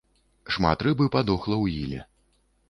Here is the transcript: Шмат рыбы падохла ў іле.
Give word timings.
Шмат 0.55 0.79
рыбы 0.87 1.05
падохла 1.17 1.55
ў 1.63 1.85
іле. 1.85 2.01